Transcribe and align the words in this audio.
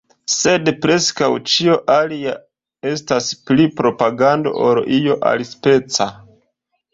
Sed 0.35 0.69
preskaŭ 0.85 1.27
ĉio 1.51 1.75
alia 1.95 2.33
estas 2.93 3.27
pli 3.51 3.67
propagando 3.83 4.55
ol 4.71 4.81
io 5.01 5.19
alispeca. 5.35 6.11